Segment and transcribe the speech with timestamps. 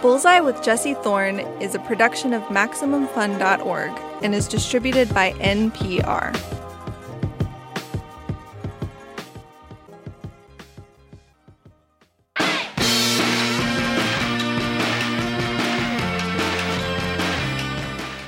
[0.00, 3.90] Bullseye with Jesse Thorn is a production of MaximumFun.org
[4.22, 6.34] and is distributed by NPR.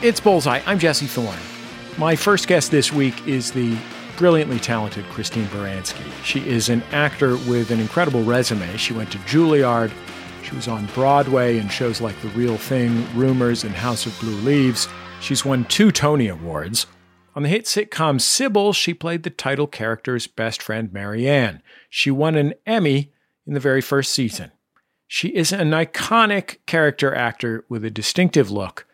[0.03, 0.63] It's Bullseye.
[0.67, 1.39] I'm Jesse Thorn.
[1.99, 3.77] My first guest this week is the
[4.17, 6.11] brilliantly talented Christine Baranski.
[6.25, 8.77] She is an actor with an incredible resume.
[8.77, 9.93] She went to Juilliard,
[10.43, 14.37] she was on Broadway in shows like The Real Thing, Rumors, and House of Blue
[14.43, 14.89] Leaves.
[15.21, 16.87] She's won two Tony Awards.
[17.37, 21.63] On the hit sitcom Cybill, she played the title character's best friend, Marianne.
[21.89, 23.13] She won an Emmy
[23.47, 24.51] in the very first season.
[25.07, 28.87] She is an iconic character actor with a distinctive look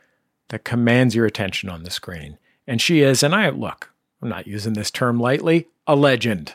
[0.48, 2.38] that commands your attention on the screen.
[2.66, 6.54] And she is, and I look, I'm not using this term lightly, a legend.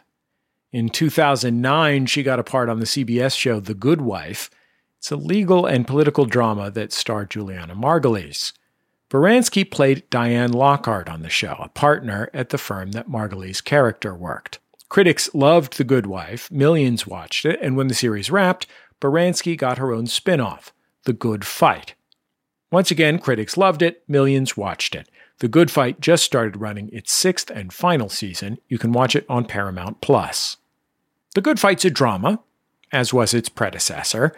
[0.72, 4.50] In 2009, she got a part on the CBS show The Good Wife
[5.02, 8.54] it's a legal and political drama that starred Julianna Margulies.
[9.10, 14.14] Baranski played Diane Lockhart on the show, a partner at the firm that Margulies' character
[14.14, 14.60] worked.
[14.90, 18.68] Critics loved The Good Wife, millions watched it, and when the series wrapped,
[19.02, 20.72] Baranski got her own spin off,
[21.06, 21.96] The Good Fight.
[22.72, 25.10] Once again, critics loved it, millions watched it.
[25.40, 28.60] The Good Fight just started running its sixth and final season.
[28.68, 30.58] You can watch it on Paramount Plus.
[31.34, 32.40] The Good Fight's a drama,
[32.92, 34.32] as was its predecessor,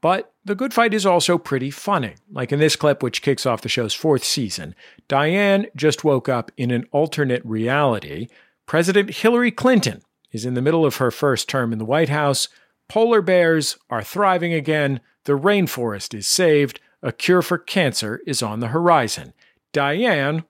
[0.00, 2.14] but the good fight is also pretty funny.
[2.30, 4.74] Like in this clip, which kicks off the show's fourth season,
[5.08, 8.28] Diane just woke up in an alternate reality.
[8.66, 10.02] President Hillary Clinton
[10.32, 12.48] is in the middle of her first term in the White House.
[12.88, 15.00] Polar bears are thriving again.
[15.24, 16.80] The rainforest is saved.
[17.02, 19.32] A cure for cancer is on the horizon.
[19.72, 20.44] Diane,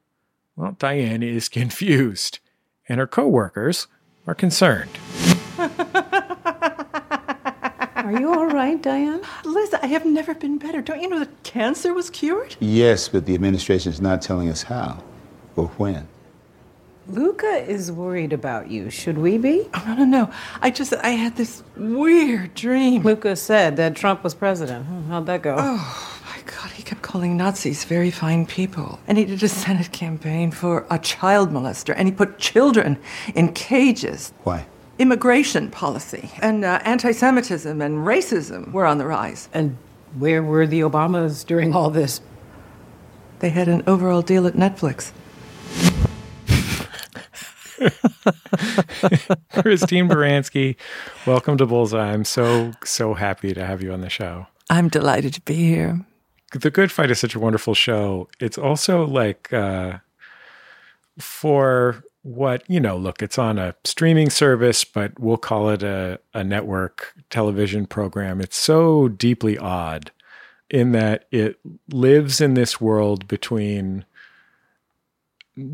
[0.56, 2.40] well, Diane is confused,
[2.88, 3.86] and her coworkers
[4.26, 4.90] are concerned.
[8.06, 9.20] Are you all right, Diane?
[9.44, 10.80] Liz, I have never been better.
[10.80, 12.54] Don't you know that cancer was cured?
[12.60, 15.02] Yes, but the administration is not telling us how
[15.56, 16.06] or when.
[17.08, 18.90] Luca is worried about you.
[18.90, 19.68] Should we be?
[19.74, 20.30] Oh, no, no, no.
[20.62, 23.02] I just, I had this weird dream.
[23.02, 24.86] Luca said that Trump was president.
[24.86, 25.56] Hmm, how'd that go?
[25.58, 26.70] Oh, my God.
[26.70, 29.00] He kept calling Nazis very fine people.
[29.08, 31.92] And he did a Senate campaign for a child molester.
[31.96, 33.00] And he put children
[33.34, 34.32] in cages.
[34.44, 34.64] Why?
[34.98, 39.48] Immigration policy and uh, anti Semitism and racism were on the rise.
[39.52, 39.76] And
[40.18, 42.20] where were the Obamas during all this?
[43.40, 45.12] They had an overall deal at Netflix.
[49.52, 50.76] Christine Baranski,
[51.26, 52.12] welcome to Bullseye.
[52.12, 54.46] I'm so, so happy to have you on the show.
[54.70, 56.00] I'm delighted to be here.
[56.52, 58.28] The Good Fight is such a wonderful show.
[58.40, 59.98] It's also like uh,
[61.18, 66.18] for what you know look it's on a streaming service but we'll call it a,
[66.34, 68.40] a network television program.
[68.40, 70.10] It's so deeply odd
[70.68, 74.04] in that it lives in this world between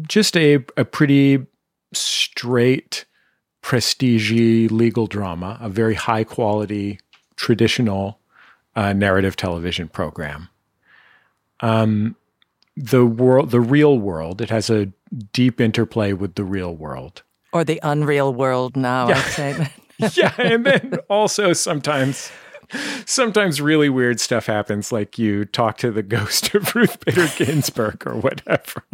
[0.07, 1.47] just a, a pretty
[1.95, 3.07] straight
[3.63, 4.31] prestige
[4.71, 7.01] legal drama a very high quality
[7.37, 8.19] traditional
[8.77, 10.51] uh, narrative television program.
[11.61, 12.15] Um,
[12.77, 14.93] the world the real world it has a
[15.33, 17.23] deep interplay with the real world.
[17.53, 19.19] Or the unreal world now, yeah.
[19.19, 19.73] I'd say.
[20.15, 22.33] yeah, and then also sometimes
[23.05, 28.07] sometimes really weird stuff happens, like you talk to the ghost of Ruth Bader Ginsburg
[28.07, 28.85] or whatever.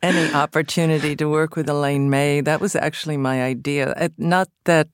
[0.00, 3.92] Any opportunity to work with Elaine May, that was actually my idea.
[3.94, 4.88] Uh, not that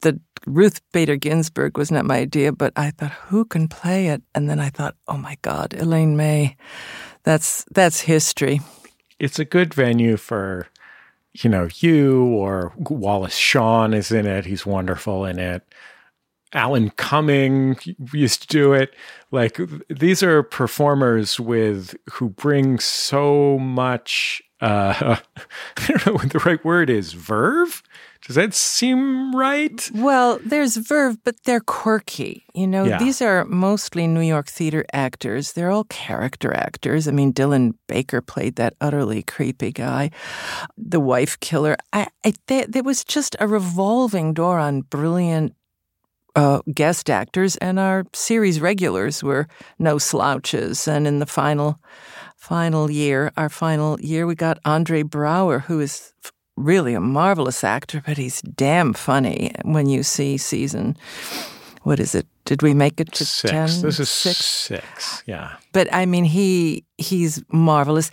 [0.00, 4.22] the Ruth Bader Ginsburg was not my idea, but I thought, who can play it?
[4.34, 6.56] And then I thought, oh my God, Elaine May.
[7.24, 8.60] That's that's history.
[9.18, 10.68] It's a good venue for,
[11.34, 14.46] you know, you or Wallace Shawn is in it.
[14.46, 15.62] He's wonderful in it.
[16.52, 17.76] Alan Cumming
[18.12, 18.94] used to do it.
[19.32, 19.58] Like
[19.90, 25.16] these are performers with who bring so much uh,
[25.76, 27.82] I don't know what the right word is, verve
[28.26, 29.88] does that seem right?
[29.94, 32.44] Well, there's verve, but they're quirky.
[32.54, 32.98] You know, yeah.
[32.98, 35.52] these are mostly New York theater actors.
[35.52, 37.06] They're all character actors.
[37.06, 40.10] I mean, Dylan Baker played that utterly creepy guy,
[40.76, 41.76] the wife killer.
[41.92, 45.54] I, I th- there was just a revolving door on brilliant
[46.34, 49.46] uh, guest actors, and our series regulars were
[49.78, 50.88] no slouches.
[50.88, 51.78] And in the final
[52.46, 56.12] final year, our final year, we got Andre Braugher, who is
[56.56, 60.96] really a marvelous actor, but he's damn funny when you see season,
[61.82, 63.50] what is it, did we make it to six.
[63.50, 63.82] ten?
[63.82, 64.44] This is six.
[64.44, 65.22] six.
[65.26, 65.56] Yeah.
[65.72, 68.10] But I mean, he he's marvelous.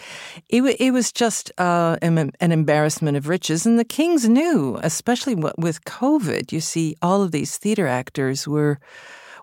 [0.49, 5.35] It, it was just uh, an, an embarrassment of riches, and the Kings knew, especially
[5.35, 6.51] with COVID.
[6.51, 8.79] You see, all of these theater actors were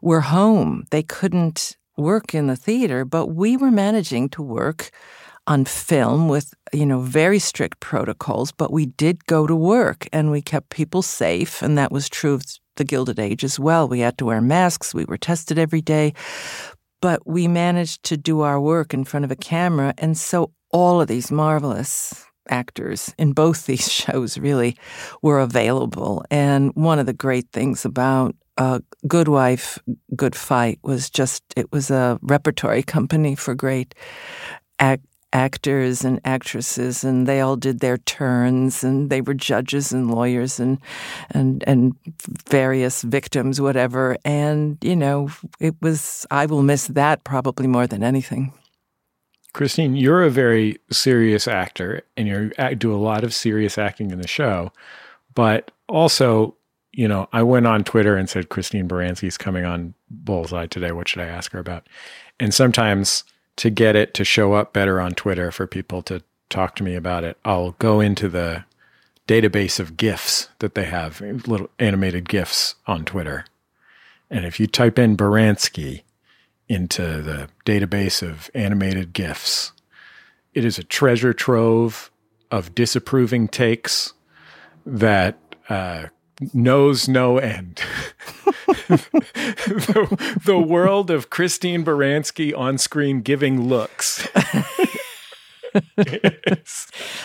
[0.03, 0.85] were home.
[0.91, 4.91] They couldn't work in the theater, but we were managing to work
[5.47, 10.31] on film with you know very strict protocols but we did go to work and
[10.31, 12.45] we kept people safe and that was true of
[12.81, 13.87] the Gilded Age as well.
[13.87, 16.15] We had to wear masks, we were tested every day,
[17.03, 19.95] but we managed to do our work in front of a camera.
[19.99, 24.77] And so all of these marvelous actors in both these shows really
[25.23, 26.25] were available.
[26.31, 29.79] And one of the great things about uh, Good Wife,
[30.15, 33.95] Good Fight was just, it was a repertory company for great
[34.79, 40.11] act, actors and actresses and they all did their turns and they were judges and
[40.11, 40.79] lawyers and
[41.31, 41.95] and and
[42.49, 44.17] various victims whatever.
[44.25, 45.31] And you know
[45.61, 48.53] it was I will miss that probably more than anything.
[49.53, 54.21] Christine you're a very serious actor and you do a lot of serious acting in
[54.21, 54.73] the show
[55.35, 56.57] but also
[56.93, 61.09] you know I went on Twitter and said Christine Baranski's coming on Bullseye today what
[61.09, 61.87] should I ask her about
[62.39, 63.25] and sometimes
[63.57, 66.95] to get it to show up better on Twitter for people to talk to me
[66.95, 68.65] about it, I'll go into the
[69.27, 73.45] database of GIFs that they have, little animated GIFs on Twitter.
[74.31, 76.03] And if you type in Baranski
[76.69, 79.73] into the database of animated GIFs,
[80.55, 82.11] it is a treasure trove
[82.51, 84.13] of disapproving takes
[84.85, 85.39] that
[85.69, 86.07] uh,
[86.53, 87.81] knows no end.
[88.89, 94.27] the, the, world of Christine Baranski on screen giving looks.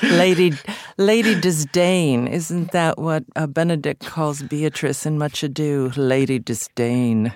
[0.04, 0.54] Lady
[0.98, 5.92] Lady Disdain, isn't that what uh, Benedict calls Beatrice in Much Ado?
[5.96, 7.34] Lady Disdain.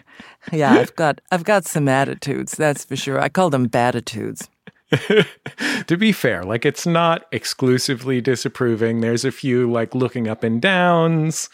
[0.51, 3.19] Yeah, I've got I've got some attitudes, that's for sure.
[3.19, 4.49] I call them attitudes.
[5.87, 9.01] to be fair, like it's not exclusively disapproving.
[9.01, 11.49] There's a few like looking up and downs.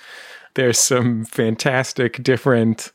[0.54, 2.94] There's some fantastic different,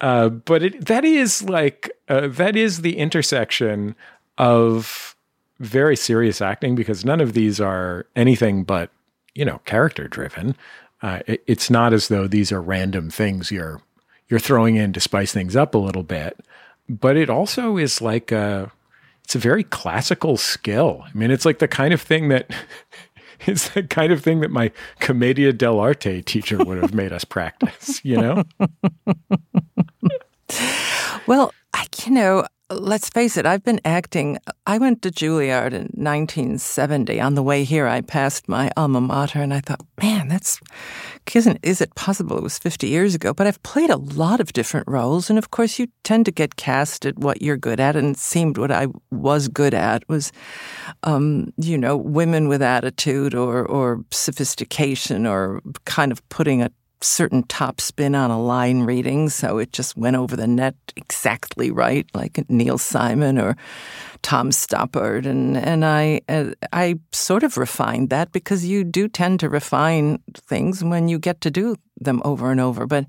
[0.00, 3.94] uh, but it, that is like uh, that is the intersection
[4.38, 5.14] of
[5.60, 8.90] very serious acting because none of these are anything but
[9.34, 10.56] you know character driven.
[11.02, 13.82] Uh, it, it's not as though these are random things you're
[14.28, 16.40] you're throwing in to spice things up a little bit,
[16.88, 18.72] but it also is like a
[19.32, 21.04] it's a very classical skill.
[21.06, 22.54] I mean, it's like the kind of thing that
[23.46, 24.70] it's the kind of thing that my
[25.00, 28.44] commedia dell'arte teacher would have made us practice, you know?
[31.26, 34.38] well, I, you know, let's face it, I've been acting.
[34.66, 37.20] I went to Juilliard in 1970.
[37.20, 40.60] On the way here, I passed my alma mater and I thought, man, that's,
[41.34, 43.32] isn't, is it possible it was 50 years ago?
[43.32, 45.30] But I've played a lot of different roles.
[45.30, 47.96] And of course, you tend to get cast at what you're good at.
[47.96, 50.32] And it seemed what I was good at was,
[51.02, 56.70] um, you know, women with attitude or, or sophistication or kind of putting a
[57.02, 61.70] certain top spin on a line reading, so it just went over the net exactly
[61.70, 63.56] right, like Neil Simon or
[64.22, 69.40] Tom Stoppard, and and I uh, I sort of refined that because you do tend
[69.40, 72.86] to refine things when you get to do them over and over.
[72.86, 73.06] But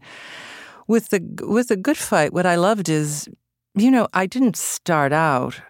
[0.87, 3.29] with the with a good fight, what I loved is,
[3.75, 5.61] you know, I didn't start out.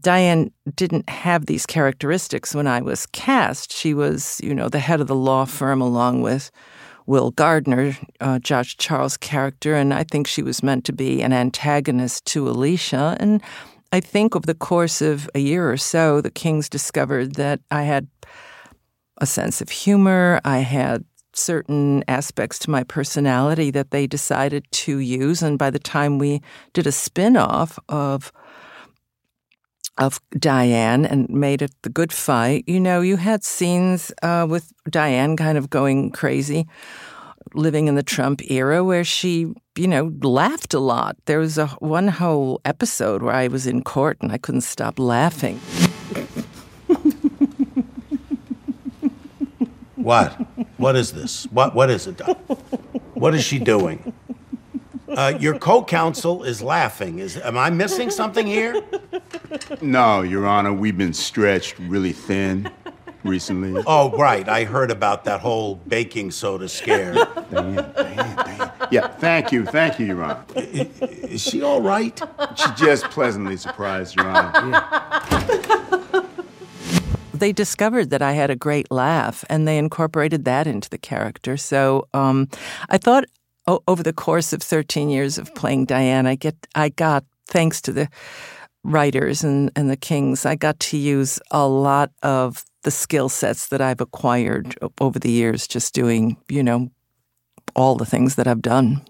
[0.00, 3.72] Diane didn't have these characteristics when I was cast.
[3.72, 6.50] She was, you know, the head of the law firm along with
[7.08, 11.32] Will Gardner, uh, Josh Charles' character, and I think she was meant to be an
[11.32, 13.16] antagonist to Alicia.
[13.18, 13.42] And
[13.90, 17.84] I think over the course of a year or so, the Kings discovered that I
[17.84, 18.08] had
[19.16, 20.38] a sense of humor.
[20.44, 25.40] I had certain aspects to my personality that they decided to use.
[25.42, 26.42] And by the time we
[26.74, 28.30] did a spin off of
[29.98, 32.64] of Diane and made it the good fight.
[32.66, 36.66] You know, you had scenes uh, with Diane kind of going crazy,
[37.54, 41.16] living in the Trump era, where she, you know, laughed a lot.
[41.26, 44.98] There was a one whole episode where I was in court and I couldn't stop
[44.98, 45.58] laughing.
[49.96, 50.32] what?
[50.76, 51.44] What is this?
[51.46, 51.74] What?
[51.74, 52.20] What is it?
[53.14, 54.12] What is she doing?
[55.08, 57.18] Uh, your co-counsel is laughing.
[57.18, 58.80] Is am I missing something here?
[59.80, 60.72] No, Your Honor.
[60.72, 62.70] We've been stretched really thin
[63.24, 63.82] recently.
[63.86, 64.48] Oh, right.
[64.48, 67.14] I heard about that whole baking soda scare.
[67.14, 68.72] Diane, Diane, Diane.
[68.90, 70.44] Yeah, thank you, thank you, Your Honor.
[70.56, 72.20] Is she all right?
[72.56, 74.70] She just pleasantly surprised, Your Honor.
[74.70, 76.22] Yeah.
[77.34, 81.56] They discovered that I had a great laugh, and they incorporated that into the character.
[81.56, 82.48] So um,
[82.88, 83.24] I thought
[83.68, 87.80] o- over the course of 13 years of playing Diane, I get I got thanks
[87.82, 88.08] to the
[88.84, 93.68] writers and, and the kings, I got to use a lot of the skill sets
[93.68, 96.90] that I've acquired over the years just doing, you know,
[97.74, 99.02] all the things that I've done.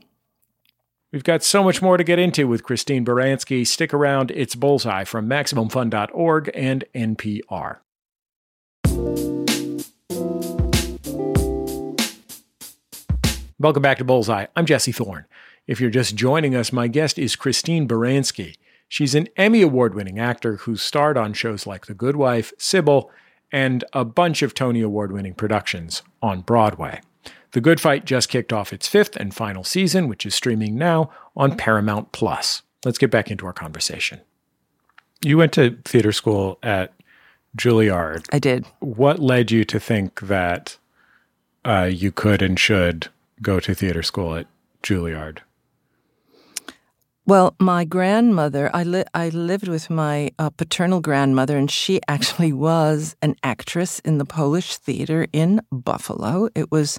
[1.13, 3.67] We've got so much more to get into with Christine Baranski.
[3.67, 4.31] Stick around.
[4.31, 7.79] It's Bullseye from MaximumFun.org and NPR.
[13.59, 14.47] Welcome back to Bullseye.
[14.55, 15.25] I'm Jesse Thorn.
[15.67, 18.55] If you're just joining us, my guest is Christine Baranski.
[18.89, 23.09] She's an Emmy Award winning actor who starred on shows like The Good Wife, Cybill,
[23.53, 27.01] and a bunch of Tony Award winning productions on Broadway.
[27.53, 31.11] The Good Fight just kicked off its fifth and final season, which is streaming now
[31.37, 32.63] on Paramount Plus.
[32.85, 34.21] Let's get back into our conversation.
[35.25, 36.93] You went to theater school at
[37.57, 38.27] Juilliard.
[38.33, 38.67] I did.
[38.81, 40.79] What led you to think that
[41.65, 43.09] uh, you could and should
[43.43, 44.47] go to theater school at
[44.83, 45.39] Juilliard?
[47.29, 52.55] Well, my grandmother, I, li- I lived with my uh, paternal grandmother, and she actually
[52.55, 56.49] was an actress in the Polish theater in Buffalo.
[56.55, 56.99] It was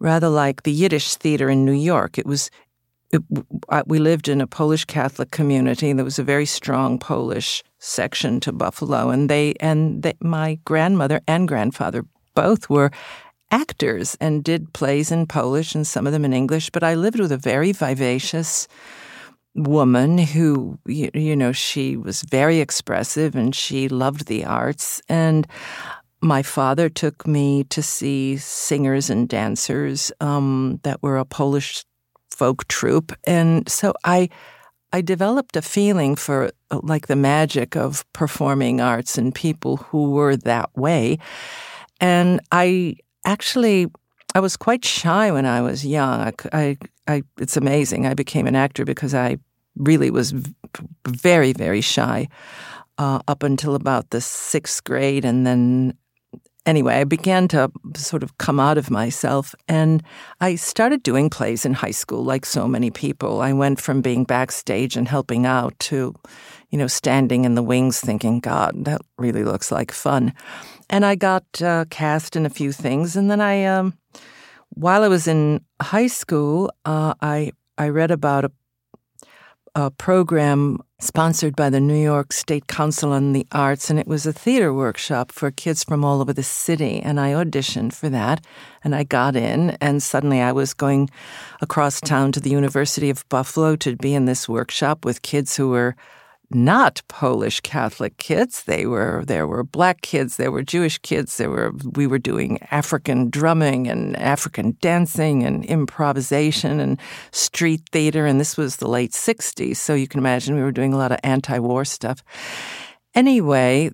[0.00, 2.18] rather like the Yiddish theater in New York.
[2.18, 2.50] It was,
[3.12, 3.22] it,
[3.86, 5.92] we lived in a Polish Catholic community.
[5.92, 11.20] There was a very strong Polish section to Buffalo, and they and they, my grandmother
[11.28, 12.90] and grandfather both were
[13.52, 16.70] actors and did plays in Polish and some of them in English.
[16.70, 18.66] But I lived with a very vivacious
[19.54, 25.00] woman who, you, you know, she was very expressive and she loved the arts.
[25.08, 25.46] And
[26.20, 31.84] my father took me to see singers and dancers um, that were a Polish
[32.30, 33.12] folk troupe.
[33.24, 34.28] And so I,
[34.92, 40.36] I developed a feeling for like the magic of performing arts and people who were
[40.36, 41.18] that way.
[42.00, 43.88] And I actually
[44.34, 46.20] I was quite shy when I was young.
[46.20, 46.76] I, I,
[47.06, 48.06] I, it's amazing.
[48.06, 49.38] I became an actor because I
[49.76, 50.34] really was
[51.06, 52.28] very, very shy
[52.98, 55.24] uh, up until about the sixth grade.
[55.24, 55.96] And then,
[56.66, 59.54] anyway, I began to sort of come out of myself.
[59.68, 60.02] And
[60.40, 63.40] I started doing plays in high school, like so many people.
[63.40, 66.12] I went from being backstage and helping out to,
[66.70, 70.32] you know, standing in the wings thinking, God, that really looks like fun.
[70.90, 73.16] And I got uh, cast in a few things.
[73.16, 73.94] And then I, um,
[74.70, 78.52] while I was in high school, uh, I I read about a,
[79.74, 84.26] a program sponsored by the New York State Council on the Arts, and it was
[84.26, 87.00] a theater workshop for kids from all over the city.
[87.00, 88.44] And I auditioned for that,
[88.84, 91.10] and I got in, and suddenly I was going
[91.60, 95.70] across town to the University of Buffalo to be in this workshop with kids who
[95.70, 95.96] were
[96.50, 98.64] not Polish Catholic kids.
[98.64, 102.58] They were there were black kids, there were Jewish kids, there were we were doing
[102.70, 107.00] African drumming and African dancing and improvisation and
[107.32, 110.92] street theater and this was the late 60s, so you can imagine we were doing
[110.92, 112.22] a lot of anti-war stuff.
[113.14, 113.90] Anyway,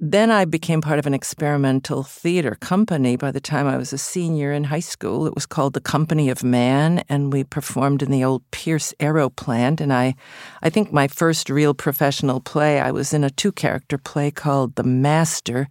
[0.00, 3.98] then I became part of an experimental theater company by the time I was a
[3.98, 5.26] senior in high school.
[5.26, 9.82] It was called the Company of Man, and we performed in the old Pierce-Arrow plant.
[9.82, 10.14] And I,
[10.62, 14.76] I think my first real professional play, I was in a two character play called
[14.76, 15.68] The Master,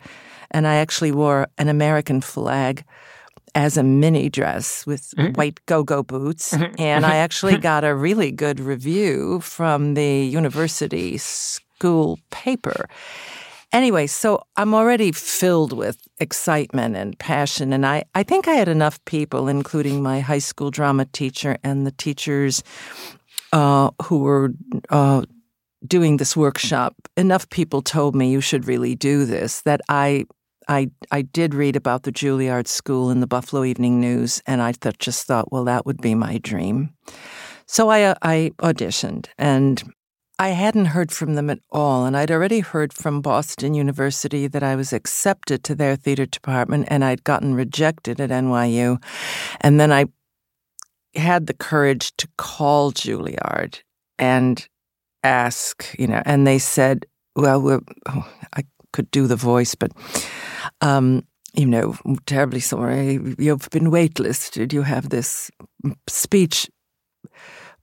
[0.52, 2.86] and I actually wore an American flag
[3.56, 5.34] as a mini dress with mm-hmm.
[5.34, 6.54] white go go boots.
[6.54, 6.76] Mm-hmm.
[6.80, 11.18] and I actually got a really good review from the university
[11.84, 12.88] school paper.
[13.74, 17.74] Anyway, so I'm already filled with excitement and passion.
[17.74, 21.86] And I, I think I had enough people, including my high school drama teacher and
[21.86, 22.64] the teachers
[23.52, 24.54] uh, who were
[24.92, 25.24] uh,
[25.86, 26.96] doing this workshop.
[27.18, 30.26] Enough people told me you should really do this that I
[30.70, 34.72] I I did read about the Juilliard School in the Buffalo Evening News, and I
[34.72, 36.94] th- just thought, well, that would be my dream.
[37.66, 39.84] So I uh, I auditioned, and
[40.40, 44.64] I hadn't heard from them at all, and I'd already heard from Boston University that
[44.64, 49.02] I was accepted to their theater department and I'd gotten rejected at NYU.
[49.62, 50.06] And then I
[51.16, 53.82] had the courage to call Juilliard
[54.18, 54.68] and
[55.24, 59.92] ask, you know, and they said, well, oh, I could do the voice, but,
[60.82, 64.74] um, you know, terribly sorry, you've been waitlisted.
[64.74, 65.52] You have this
[66.08, 66.70] speech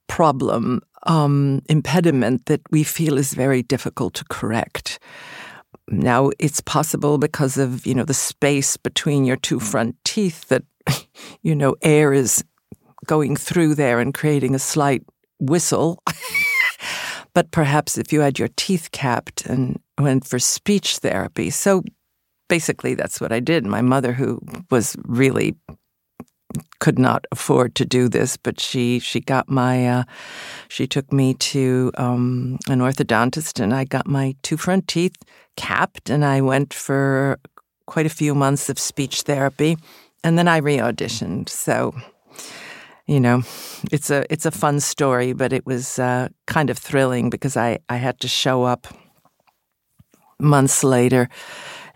[0.07, 4.99] problem um, impediment that we feel is very difficult to correct.
[5.87, 10.63] Now, it's possible because of, you know, the space between your two front teeth that,
[11.41, 12.43] you know, air is
[13.05, 15.03] going through there and creating a slight
[15.39, 16.01] whistle.
[17.33, 21.49] but perhaps if you had your teeth capped and went for speech therapy.
[21.49, 21.83] So
[22.47, 23.65] basically, that's what I did.
[23.65, 24.39] My mother, who
[24.69, 25.55] was really
[26.81, 30.03] could not afford to do this, but she she got my uh,
[30.67, 35.15] she took me to um, an orthodontist, and I got my two front teeth
[35.55, 37.39] capped, and I went for
[37.85, 39.77] quite a few months of speech therapy,
[40.23, 41.49] and then I re-auditioned.
[41.49, 41.93] So,
[43.05, 43.43] you know,
[43.91, 47.79] it's a it's a fun story, but it was uh, kind of thrilling because I
[47.89, 48.87] I had to show up
[50.39, 51.29] months later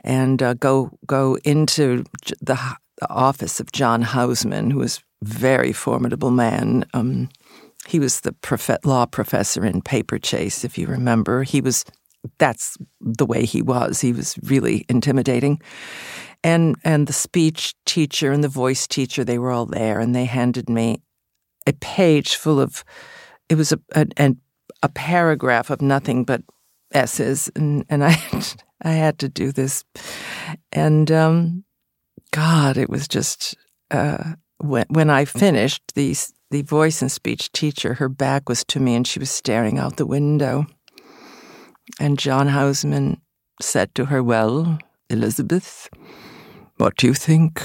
[0.04, 2.04] and uh, go go into
[2.40, 2.58] the,
[3.00, 6.86] the, office of John Houseman, who was a very formidable man.
[6.94, 7.30] Um,
[7.88, 11.44] he was the prof- law professor in Paper Chase, if you remember.
[11.44, 11.86] He was
[12.40, 14.02] that's the way he was.
[14.02, 15.62] He was really intimidating.
[16.44, 20.26] And and the speech teacher and the voice teacher, they were all there, and they
[20.26, 21.02] handed me
[21.68, 22.84] a page full of
[23.50, 24.36] it was a a,
[24.84, 26.42] a paragraph of nothing but
[26.94, 28.18] S's, and and I
[28.82, 29.84] I had to do this,
[30.72, 31.65] and um,
[32.36, 33.56] God, it was just
[33.92, 36.14] uh, when when I finished the
[36.52, 39.96] the voice and speech teacher, her back was to me, and she was staring out
[39.96, 40.66] the window.
[41.98, 43.22] And John Houseman
[43.62, 45.90] said to her, Well, Elizabeth,
[46.76, 47.64] what do you think?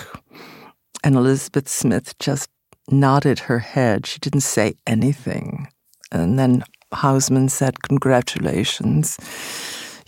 [1.02, 2.48] And Elizabeth Smith just
[2.88, 4.06] nodded her head.
[4.06, 5.66] She didn't say anything.
[6.12, 6.62] And then
[6.92, 9.18] Houseman said, Congratulations.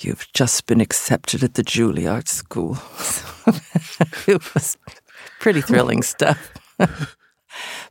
[0.04, 2.78] You've just been accepted at the Juilliard School.
[4.26, 4.76] it was
[5.40, 6.52] pretty thrilling stuff.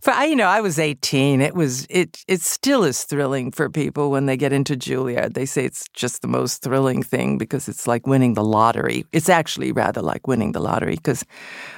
[0.02, 1.42] for I, you know, I was 18.
[1.42, 5.34] It was it it still is thrilling for people when they get into Juilliard.
[5.34, 9.06] They say it's just the most thrilling thing because it's like winning the lottery.
[9.12, 11.24] It's actually rather like winning the lottery because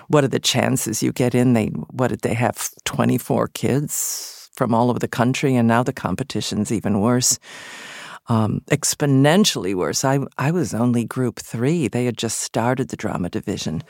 [0.07, 1.53] what are the chances you get in?
[1.53, 5.93] They what did they have 24 kids from all over the country and now the
[5.93, 7.39] competition's even worse.
[8.27, 10.05] Um, exponentially worse.
[10.05, 11.89] I I was only group 3.
[11.89, 13.83] They had just started the drama division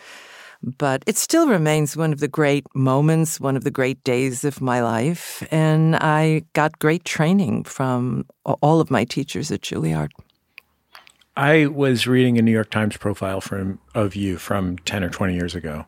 [0.63, 4.61] but it still remains one of the great moments, one of the great days of
[4.61, 5.45] my life.
[5.51, 10.11] And I got great training from all of my teachers at Juilliard.
[11.35, 15.33] I was reading a New York Times profile from of you from 10 or 20
[15.33, 15.85] years ago.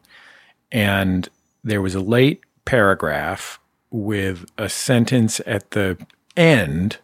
[0.71, 1.29] And
[1.63, 3.59] there was a late paragraph
[3.91, 5.97] with a sentence at the
[6.35, 6.97] end.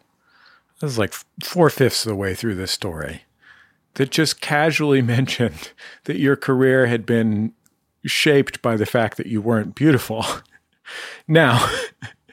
[0.82, 1.14] This is like
[1.44, 3.22] four fifths of the way through this story
[3.94, 5.70] that just casually mentioned
[6.04, 7.52] that your career had been
[8.04, 10.26] shaped by the fact that you weren't beautiful.
[11.28, 11.70] now,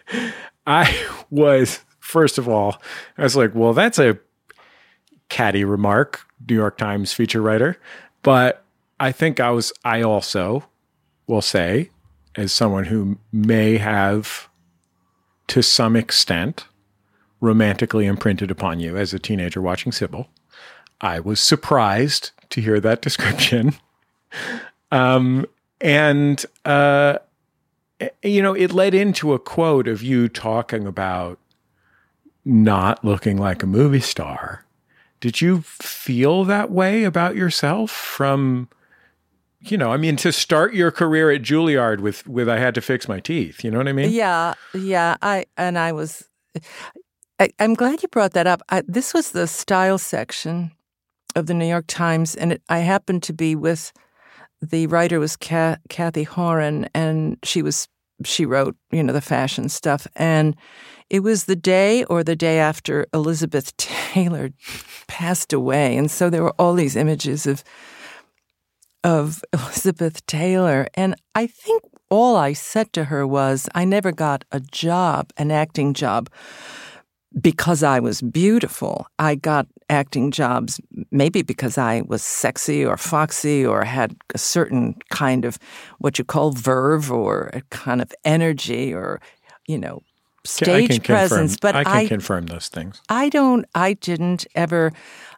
[0.68, 2.82] I was, first of all,
[3.20, 4.18] I was like, well, that's a
[5.30, 7.78] catty remark, New York Times feature writer.
[8.24, 8.66] But
[9.00, 10.68] I think I was, I also
[11.28, 11.92] will say,
[12.36, 14.50] as someone who may have,
[15.50, 16.66] to some extent,
[17.42, 20.28] romantically imprinted upon you as a teenager watching Cybill,
[21.02, 23.76] I was surprised to hear that description.
[24.92, 25.46] Um,
[25.82, 27.20] and, uh,
[28.24, 31.40] you know, it led into a quote of you talking about
[32.46, 34.66] not looking like a movie star.
[35.20, 38.70] Did you feel that way about yourself from,
[39.60, 42.82] you know, I mean, to start your career at Juilliard with, with I had to
[42.82, 44.12] fix my teeth, you know what I mean?
[44.12, 45.18] Yeah, yeah.
[45.22, 46.24] I, and I was,
[47.40, 48.62] I, am glad you brought that up.
[48.70, 50.72] I, this was the style section
[51.36, 53.94] of the New York Times, and it, I happened to be with
[54.62, 57.88] the writer was Cathy Horyn, and she was
[58.26, 60.56] she wrote you know the fashion stuff, and
[61.10, 64.50] it was the day or the day after Elizabeth Taylor
[65.08, 67.64] passed away, and so there were all these images of
[69.06, 74.44] of Elizabeth Taylor, and I think all I said to her was, I never got
[74.52, 76.28] a job, an acting job
[77.42, 80.80] because I was beautiful, I got acting jobs
[81.12, 85.58] maybe because I was sexy or foxy or had a certain kind of
[86.00, 89.20] what you call verve or a kind of energy or,
[89.68, 90.02] you know,
[90.46, 91.56] stage presence.
[91.56, 93.02] Confirm, but I can I, confirm those things.
[93.10, 94.92] I don't, I didn't ever.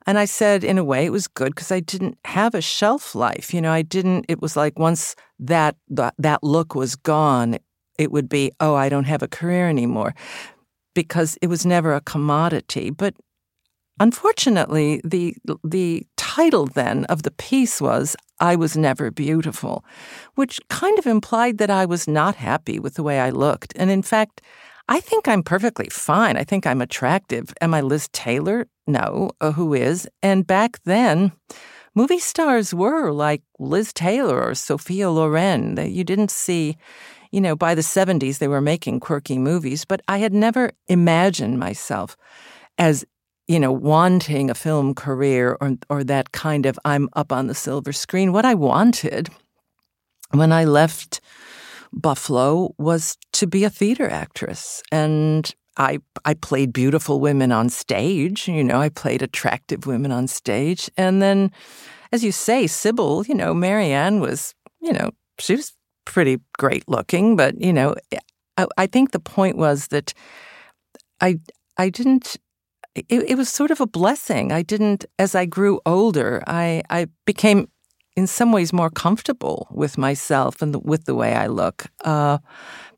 [0.05, 3.15] And I said, in a way, it was good because I didn't have a shelf
[3.15, 3.53] life.
[3.53, 7.57] You know, I didn't, it was like once that, that, that look was gone,
[7.97, 10.13] it would be, oh, I don't have a career anymore
[10.93, 12.89] because it was never a commodity.
[12.89, 13.15] But
[13.99, 19.83] unfortunately, the the title then of the piece was I was never beautiful,
[20.35, 23.73] which kind of implied that I was not happy with the way I looked.
[23.75, 24.41] And in fact,
[24.89, 26.37] I think I'm perfectly fine.
[26.37, 27.53] I think I'm attractive.
[27.61, 28.67] Am I Liz Taylor?
[28.87, 29.31] No.
[29.39, 30.07] Uh, who is?
[30.21, 31.31] And back then,
[31.95, 35.75] movie stars were like Liz Taylor or Sophia Loren.
[35.75, 36.77] That you didn't see
[37.31, 41.59] you know, by the 70s, they were making quirky movies, but I had never imagined
[41.59, 42.17] myself
[42.77, 43.05] as,
[43.47, 47.55] you know, wanting a film career or, or that kind of I'm up on the
[47.55, 48.33] silver screen.
[48.33, 49.29] What I wanted
[50.31, 51.21] when I left
[51.93, 54.81] Buffalo was to be a theater actress.
[54.91, 60.27] And I I played beautiful women on stage, you know, I played attractive women on
[60.27, 60.89] stage.
[60.97, 61.51] And then
[62.11, 65.73] as you say, Cybill, you know, Marianne was, you know, she was
[66.11, 67.95] pretty great looking, but you know,
[68.57, 70.13] I, I think the point was that
[71.19, 71.39] I
[71.77, 72.37] I didn't
[72.95, 74.51] it, it was sort of a blessing.
[74.51, 77.67] I didn't as I grew older, I I became
[78.17, 81.85] in some ways more comfortable with myself and the, with the way I look.
[82.03, 82.39] Uh,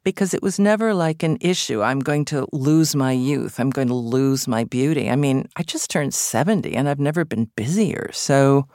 [0.04, 1.82] because it was never like an issue.
[1.82, 3.60] I'm going to lose my youth.
[3.60, 5.10] I'm going to lose my beauty.
[5.10, 8.10] I mean, I just turned 70 and I've never been busier.
[8.12, 8.68] So,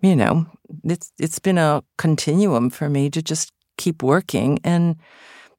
[0.00, 0.46] you know,
[0.84, 4.96] it's it's been a continuum for me to just keep working and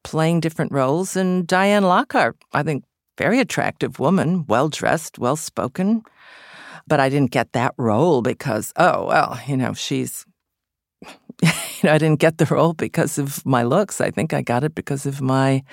[0.03, 1.15] playing different roles.
[1.15, 2.83] And Diane Lockhart, I think,
[3.17, 6.03] very attractive woman, well dressed, well spoken.
[6.87, 10.25] But I didn't get that role because, oh, well, you know, she's
[11.41, 11.49] you
[11.83, 13.99] know, I didn't get the role because of my looks.
[13.99, 15.63] I think I got it because of my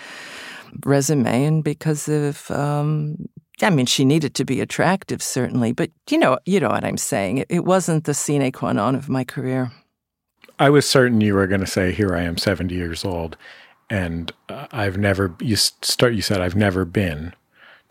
[0.84, 3.16] resume and because of um,
[3.60, 6.96] I mean, she needed to be attractive, certainly, but you know, you know what I'm
[6.96, 7.38] saying.
[7.38, 9.72] It, it wasn't the sine qua non of my career.
[10.58, 13.36] I was certain you were going to say, "Here I am, 70 years old,"
[13.88, 15.34] and uh, I've never.
[15.40, 16.14] You start.
[16.14, 17.34] You said I've never been.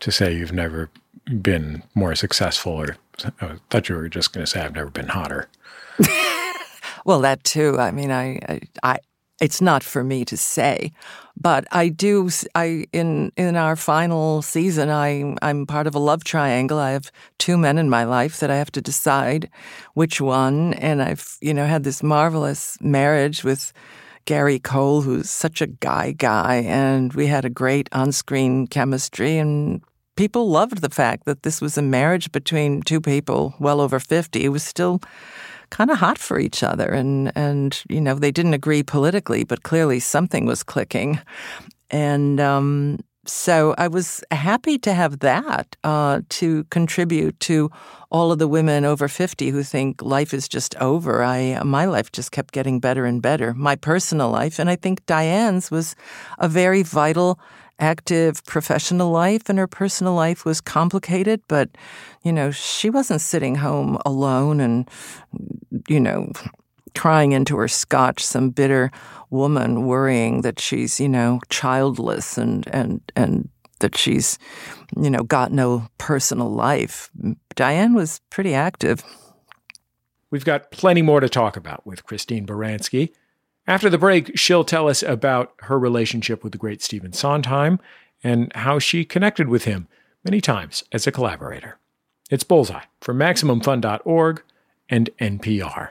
[0.00, 0.90] To say you've never
[1.42, 2.96] been more successful, or
[3.40, 5.48] I thought you were just going to say I've never been hotter.
[7.04, 7.78] Well, that too.
[7.78, 8.98] I mean, I, I,
[9.40, 10.92] it's not for me to say,
[11.36, 12.28] but I do.
[12.54, 16.78] I in in our final season, I I'm part of a love triangle.
[16.78, 19.48] I have two men in my life that I have to decide
[19.94, 23.72] which one, and I've you know had this marvelous marriage with.
[24.24, 29.38] Gary Cole, who's such a guy guy, and we had a great on screen chemistry,
[29.38, 29.80] and
[30.16, 34.44] people loved the fact that this was a marriage between two people well over 50.
[34.44, 35.00] It was still
[35.70, 36.86] kind of hot for each other.
[36.86, 41.20] And, and, you know, they didn't agree politically, but clearly something was clicking.
[41.90, 47.70] And, um, so I was happy to have that uh, to contribute to
[48.10, 51.22] all of the women over 50 who think life is just over.
[51.22, 53.52] I my life just kept getting better and better.
[53.52, 55.94] My personal life and I think Diane's was
[56.38, 57.38] a very vital
[57.78, 61.70] active professional life and her personal life was complicated, but,
[62.22, 64.88] you know, she wasn't sitting home alone and,
[65.88, 66.30] you know,
[66.94, 68.90] crying into her scotch, some bitter
[69.30, 73.48] woman worrying that she's, you know, childless and, and, and
[73.80, 74.38] that she's,
[74.96, 77.10] you know, got no personal life.
[77.54, 79.04] Diane was pretty active.
[80.30, 83.12] We've got plenty more to talk about with Christine Baranski.
[83.68, 87.78] After the break, she'll tell us about her relationship with the great Stephen Sondheim
[88.24, 89.88] and how she connected with him
[90.24, 91.78] many times as a collaborator.
[92.30, 94.42] It's Bullseye from MaximumFun.org
[94.88, 95.90] and NPR.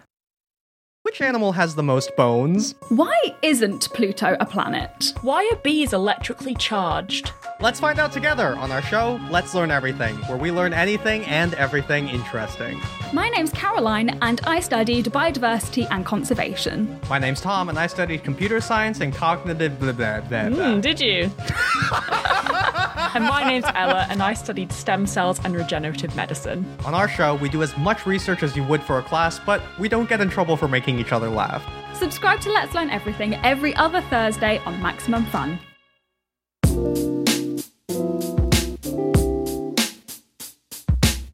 [1.07, 2.75] Which animal has the most bones?
[2.89, 5.13] Why isn't Pluto a planet?
[5.21, 7.31] Why are bees electrically charged?
[7.61, 11.53] Let's find out together on our show, Let's Learn Everything, where we learn anything and
[11.53, 12.81] everything interesting.
[13.13, 16.99] My name's Caroline, and I studied biodiversity and conservation.
[17.09, 20.49] My name's Tom, and I studied computer science and cognitive blah blah blah.
[20.49, 20.59] blah.
[20.59, 21.31] Mm, did you?
[23.15, 26.65] and my name's Ella, and I studied stem cells and regenerative medicine.
[26.85, 29.61] On our show, we do as much research as you would for a class, but
[29.79, 31.63] we don't get in trouble for making each other laugh.
[31.93, 35.59] Subscribe to Let's Learn Everything every other Thursday on Maximum Fun.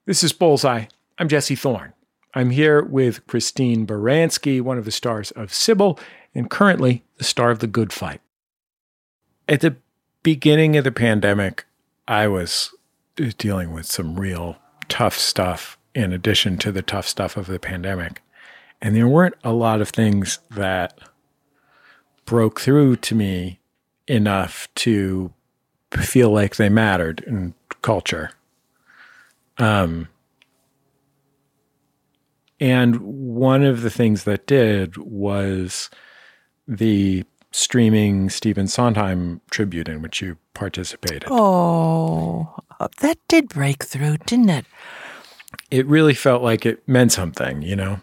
[0.06, 0.86] This is Bullseye.
[1.18, 1.94] I'm Jesse Thorn.
[2.34, 6.00] I'm here with Christine Baranski, one of the stars of Cybill,
[6.34, 8.22] and currently the star of The Good Fight.
[9.48, 9.76] At the
[10.24, 11.66] beginning of the pandemic,
[12.08, 12.74] I was
[13.38, 14.58] dealing with some real
[14.90, 18.23] tough stuff in addition to the tough stuff of the pandemic.
[18.84, 21.00] And there weren't a lot of things that
[22.26, 23.62] broke through to me
[24.08, 25.32] enough to
[26.02, 28.32] feel like they mattered in culture.
[29.58, 30.10] Um,
[32.60, 35.90] and one of the things that did was
[36.68, 41.30] the streaming Stephen Sondheim tribute in which you participated.
[41.32, 42.54] Oh,
[43.00, 44.66] that did break through, didn't it?
[45.72, 48.02] It really felt like it meant something, you know.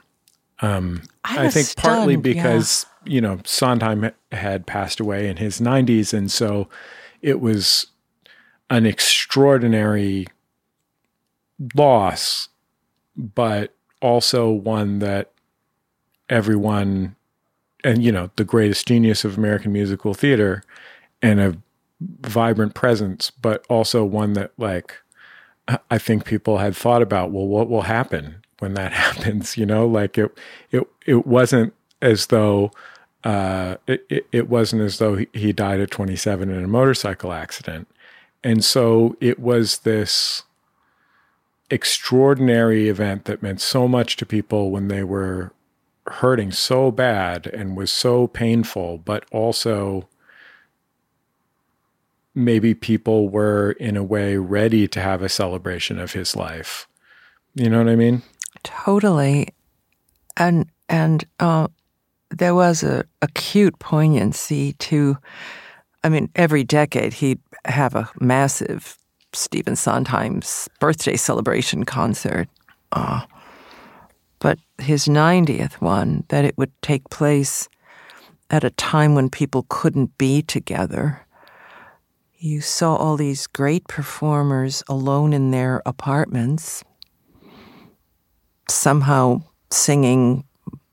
[0.63, 3.13] Um, I, I, think stunned, partly because yeah.
[3.13, 6.69] you know Sondheim had passed away in his 90s, and so
[7.23, 7.87] it was
[8.69, 10.27] an extraordinary
[11.75, 12.49] loss,
[13.17, 15.33] but also one that
[16.29, 17.17] everyone,
[17.85, 20.63] and you know, the greatest genius of American musical theater
[21.23, 21.57] and a
[22.21, 24.95] vibrant presence, but also one that, like,
[25.91, 29.57] I think people had thought about, well, what will happen when that happens?
[29.57, 30.37] You know, like it,
[30.71, 32.71] it, it wasn't as though
[33.25, 37.33] uh, it, it, it, wasn't as though he, he died at 27 in a motorcycle
[37.33, 37.87] accident.
[38.43, 40.45] And so it was this
[41.71, 45.53] extraordinary event that meant so much to people when they were
[46.07, 50.09] hurting so bad and was so painful, but also
[52.35, 56.89] maybe people were in a way ready to have a celebration of his life.
[57.55, 58.23] You know what I mean?
[58.63, 59.49] Totally.
[60.37, 61.69] And and uh,
[62.31, 65.17] there was a acute poignancy to
[66.03, 68.97] I mean, every decade he'd have a massive
[69.33, 72.49] Stephen Sondheim's birthday celebration concert.
[72.93, 73.23] Uh,
[74.39, 77.69] but his 90th one, that it would take place
[78.51, 81.27] at a time when people couldn't be together.
[82.39, 86.83] You saw all these great performers alone in their apartments,
[88.73, 90.45] somehow singing,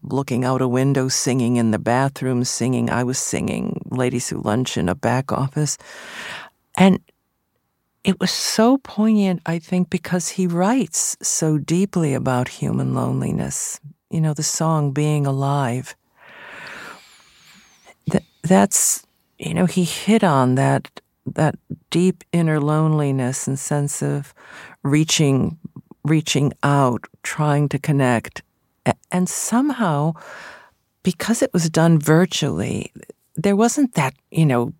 [0.03, 2.89] looking out a window, singing in the bathroom, singing.
[2.89, 5.77] I was singing Ladies Who Lunch in a back office.
[6.75, 6.99] And
[8.03, 13.79] it was so poignant, I think, because he writes so deeply about human loneliness.
[14.09, 15.95] You know, the song Being Alive.
[18.07, 19.05] That, that's,
[19.37, 21.01] you know, he hit on that
[21.35, 21.55] that
[21.89, 24.33] deep inner loneliness and sense of
[24.83, 25.57] reaching
[26.07, 28.43] reaching out, trying to connect.
[29.11, 30.13] And somehow,
[31.03, 32.91] because it was done virtually,
[33.37, 34.73] there wasn't that, you know,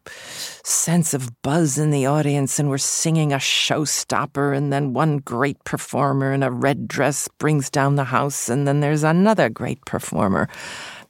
[0.64, 5.64] sense of buzz in the audience and we're singing a showstopper and then one great
[5.64, 10.50] performer in a red dress brings down the house and then there's another great performer.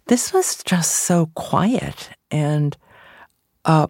[0.08, 2.75] This was just so quiet and
[3.63, 3.88] uh,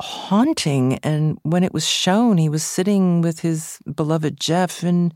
[0.00, 0.98] haunting.
[1.02, 5.12] And when it was shown, he was sitting with his beloved Jeff in,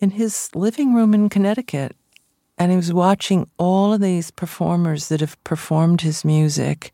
[0.00, 1.96] in his living room in Connecticut
[2.58, 6.92] and he was watching all of these performers that have performed his music.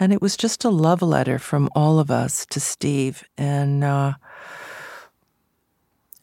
[0.00, 3.22] And it was just a love letter from all of us to Steve.
[3.36, 4.14] And uh,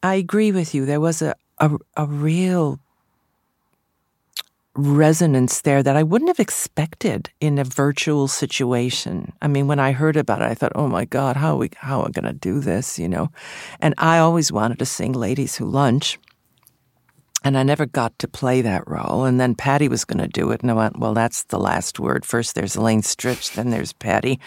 [0.02, 0.86] I agree with you.
[0.86, 2.80] There was a, a, a real
[4.76, 9.34] resonance there that I wouldn't have expected in a virtual situation.
[9.42, 11.70] I mean, when I heard about it, I thought, "Oh my God, how are we
[11.76, 13.30] how are we going to do this?" You know,
[13.80, 16.20] and I always wanted to sing "Ladies Who Lunch,"
[17.44, 19.26] and I never got to play that role.
[19.26, 20.62] And then Patti was going to do it.
[20.62, 22.26] And I went, well, that's the last word.
[22.26, 24.40] First there's Elaine Stritch, then there's Patti.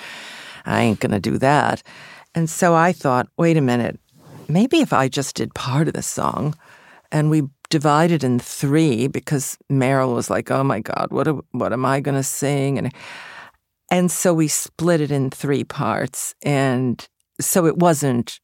[0.64, 1.82] I ain't going to do that.
[2.34, 3.98] And so I thought, wait a minute,
[4.48, 6.54] maybe if I just did part of the song
[7.10, 11.86] and we divided in three because Meryl was like, oh my God, what, what am
[11.86, 12.76] I going to sing?
[12.76, 12.92] And,
[13.90, 16.34] and so we split it in three parts.
[16.42, 17.08] And
[17.40, 18.40] so it wasn't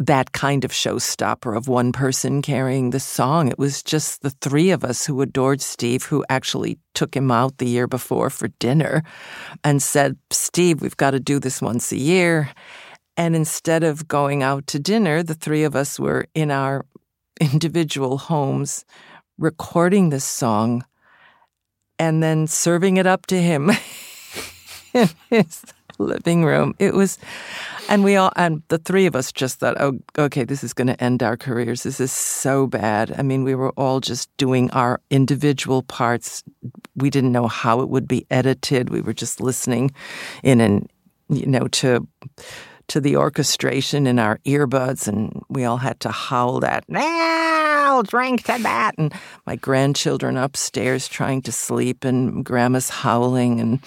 [0.00, 3.46] that kind of showstopper of one person carrying the song.
[3.46, 7.58] It was just the three of us who adored Steve, who actually took him out
[7.58, 9.04] the year before for dinner
[9.62, 12.50] and said, Steve, we've got to do this once a year.
[13.16, 16.84] And instead of going out to dinner, the three of us were in our
[17.40, 18.84] individual homes
[19.38, 20.84] recording this song
[21.98, 23.70] and then serving it up to him
[24.94, 25.64] in his
[25.98, 26.74] living room.
[26.78, 27.18] It was,
[27.88, 30.88] and we all, and the three of us just thought, oh, okay, this is going
[30.88, 31.82] to end our careers.
[31.82, 33.14] This is so bad.
[33.18, 36.42] I mean, we were all just doing our individual parts.
[36.96, 38.90] We didn't know how it would be edited.
[38.90, 39.92] We were just listening
[40.42, 40.88] in and,
[41.28, 42.06] you know, to,
[42.88, 48.44] to the orchestration in our earbuds, and we all had to howl that, now drink
[48.44, 48.94] to that.
[48.98, 49.12] And
[49.46, 53.80] my grandchildren upstairs trying to sleep, and grandma's howling, and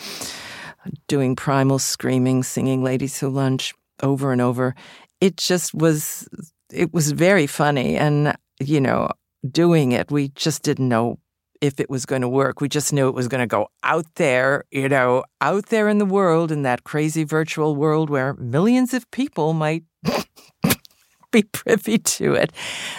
[1.08, 4.76] doing primal screaming, singing Ladies Who Lunch over and over.
[5.22, 6.28] It just was,
[6.72, 7.96] it was very funny.
[7.96, 9.10] And, you know,
[9.50, 11.18] doing it, we just didn't know
[11.62, 12.62] if it was going to work.
[12.62, 15.98] We just knew it was going to go out there, you know, out there in
[15.98, 19.84] the world, in that crazy virtual world where millions of people might
[21.32, 22.52] be privy to it.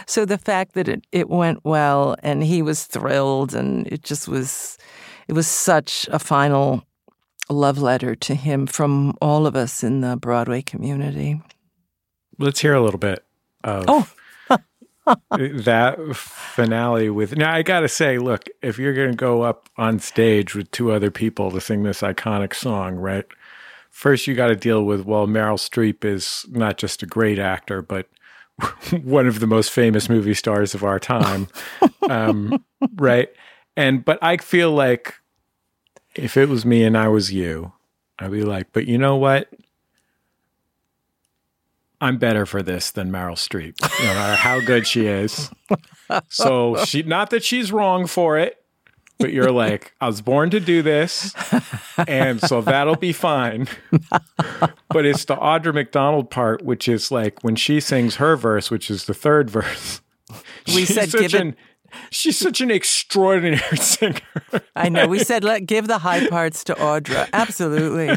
[0.07, 4.29] So the fact that it, it went well and he was thrilled and it just
[4.29, 4.79] was,
[5.29, 6.85] it was such a final
[7.49, 11.41] love letter to him from all of us in the Broadway community.
[12.39, 13.25] Let's hear a little bit
[13.65, 14.09] of oh.
[15.31, 20.55] That finale with now I gotta say, look, if you're gonna go up on stage
[20.55, 23.25] with two other people to sing this iconic song, right?
[23.91, 28.09] First you gotta deal with, well, Meryl Streep is not just a great actor, but
[29.03, 31.49] one of the most famous movie stars of our time.
[32.11, 32.65] um,
[32.97, 33.29] right.
[33.77, 35.15] And but I feel like
[36.15, 37.73] if it was me and I was you,
[38.19, 39.49] I'd be like, but you know what?
[42.01, 45.51] I'm better for this than Meryl Streep, no matter how good she is.
[46.29, 48.63] So she, not that she's wrong for it,
[49.19, 51.35] but you're like, I was born to do this,
[52.07, 53.69] and so that'll be fine.
[54.89, 58.91] but it's the Audra McDonald part, which is like when she sings her verse, which
[58.91, 60.01] is the third verse.
[60.69, 61.57] We said, give an, it.
[62.11, 64.21] She's such an extraordinary singer.
[64.75, 65.07] I know.
[65.07, 67.29] We said, let give the high parts to Audra.
[67.33, 68.17] Absolutely.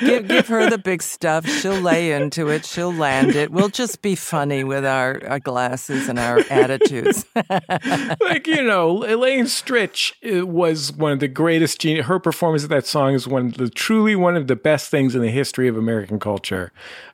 [0.00, 1.46] Give, give her the big stuff.
[1.46, 2.64] She'll lay into it.
[2.64, 3.50] She'll land it.
[3.50, 7.24] We'll just be funny with our, our glasses and our attitudes.
[8.20, 12.06] like, you know, Elaine Stritch uh, was one of the greatest genius.
[12.06, 15.14] Her performance of that song is one of the truly one of the best things
[15.14, 16.72] in the history of American culture.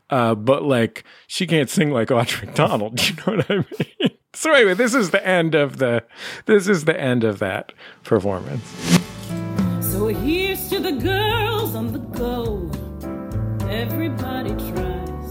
[0.09, 3.09] Uh, but like, she can't sing like Audra McDonald.
[3.09, 4.11] You know what I mean?
[4.33, 6.05] So anyway, this is the end of the
[6.47, 7.73] this is the end of that
[8.05, 8.63] performance.
[9.81, 12.00] So here's to the girls on the go.
[13.81, 15.31] Everybody tries.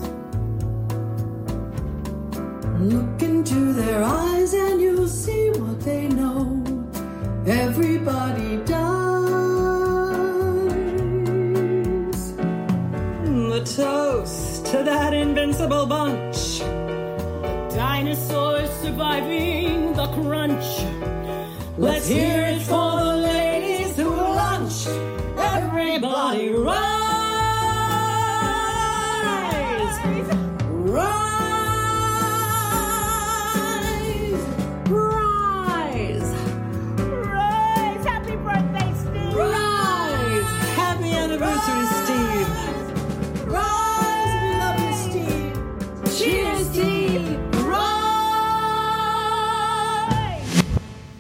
[2.80, 6.64] Look into their eyes and you'll see what they know.
[7.46, 8.80] Everybody dies.
[13.54, 16.58] The toast to that invincible bunch.
[16.58, 20.68] The Dinosaurs surviving the crunch.
[21.78, 22.89] Let's hear it for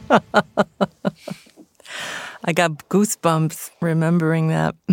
[2.43, 4.75] I got goosebumps remembering that.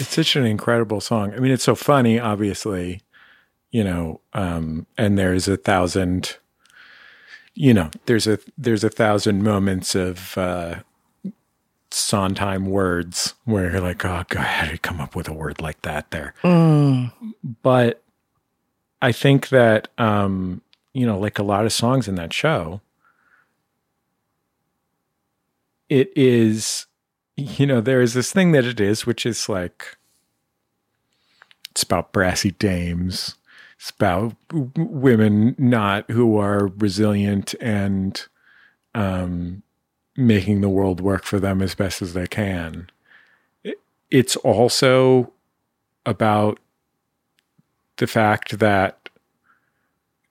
[0.00, 1.32] It's such an incredible song.
[1.34, 3.02] I mean, it's so funny, obviously,
[3.70, 6.36] you know, um, and there's a thousand,
[7.54, 10.76] you know, there's a there's a thousand moments of uh,
[11.92, 15.60] Sondheim words where you're like, oh God, how did you come up with a word
[15.60, 16.34] like that there?
[16.42, 17.12] Mm.
[17.62, 18.02] But
[19.00, 20.60] I think that, um,
[20.92, 22.80] you know, like a lot of songs in that show,
[25.88, 26.86] it is
[27.36, 29.96] you know, there is this thing that it is, which is like
[31.70, 33.36] it's about brassy dames.
[33.78, 34.36] It's about
[34.76, 38.24] women not who are resilient and
[38.94, 39.62] um,
[40.16, 42.88] making the world work for them as best as they can.
[44.10, 45.32] It's also
[46.06, 46.60] about
[47.96, 49.08] the fact that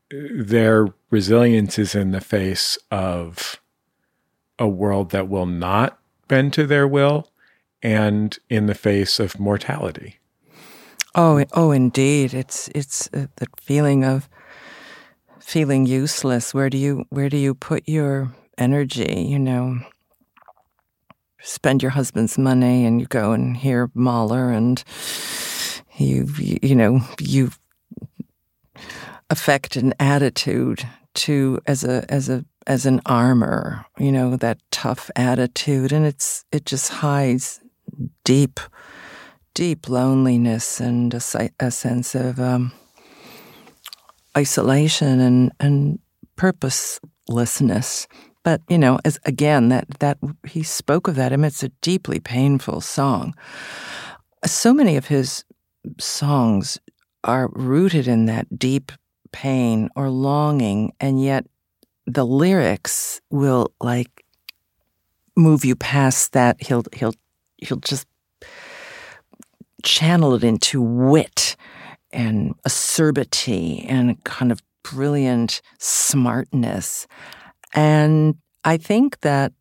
[0.09, 3.59] their resilience is in the face of
[4.63, 5.99] a world that will not
[6.30, 7.30] bend to their will
[7.82, 10.19] and in the face of mortality.
[11.15, 12.34] Oh, oh, indeed.
[12.34, 14.30] It's it's uh, the feeling of
[15.41, 16.54] feeling useless.
[16.54, 19.28] Where do you where do you put your energy?
[19.28, 19.80] You know,
[21.41, 24.82] spend your husband's money and you go and hear Mahler and
[25.97, 27.52] you you, you know you
[29.30, 35.10] affect an attitude to as a as a as an armor, you know, that tough
[35.15, 35.91] attitude.
[35.91, 37.60] And it's, it just hides
[38.23, 38.60] deep,
[39.54, 42.71] deep loneliness and a, a sense of um,
[44.38, 45.99] isolation and, and
[46.36, 48.08] purposelessness.
[48.43, 51.32] But, you know, as again, that, that he spoke of that.
[51.32, 53.36] I mean, it's a deeply painful song.
[54.45, 55.45] So many of his
[55.99, 56.78] songs
[57.23, 58.91] are rooted in that deep
[59.32, 61.45] pain or longing, and yet
[62.05, 64.25] the lyrics will like
[65.35, 66.61] move you past that.
[66.61, 67.15] He'll he'll
[67.57, 68.07] he'll just
[69.83, 71.55] channel it into wit
[72.11, 77.07] and acerbity and kind of brilliant smartness.
[77.73, 79.51] And I think that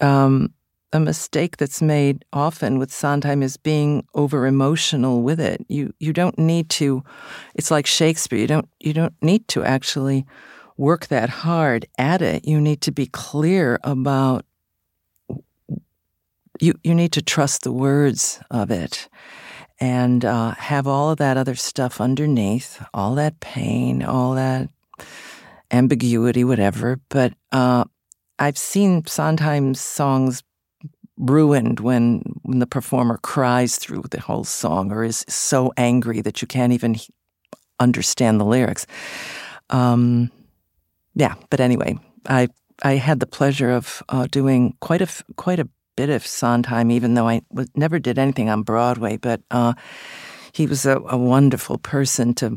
[0.00, 0.52] um,
[0.92, 5.64] a mistake that's made often with Sondheim is being over emotional with it.
[5.68, 7.02] You you don't need to.
[7.54, 8.38] It's like Shakespeare.
[8.38, 10.26] You don't you don't need to actually
[10.80, 12.48] work that hard at it.
[12.48, 14.46] You need to be clear about
[16.58, 19.08] you you need to trust the words of it
[19.78, 24.70] and uh, have all of that other stuff underneath, all that pain, all that
[25.70, 26.98] ambiguity, whatever.
[27.10, 27.84] But uh,
[28.38, 30.42] I've seen Sondheim's songs
[31.18, 36.40] ruined when when the performer cries through the whole song or is so angry that
[36.40, 36.96] you can't even
[37.78, 38.86] understand the lyrics.
[39.68, 40.30] Um,
[41.14, 42.48] yeah, but anyway, I
[42.82, 47.14] I had the pleasure of uh, doing quite a quite a bit of Sondheim, even
[47.14, 49.16] though I was, never did anything on Broadway.
[49.16, 49.74] But uh,
[50.52, 52.56] he was a, a, wonderful person to